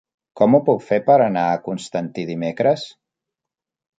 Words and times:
Com 0.39 0.55
ho 0.57 0.59
puc 0.69 0.79
fer 0.85 0.97
per 1.09 1.17
anar 1.25 1.43
a 1.49 1.59
Constantí 1.67 2.25
dimecres? 2.31 2.89